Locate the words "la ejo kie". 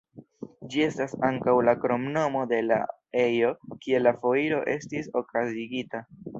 2.71-4.03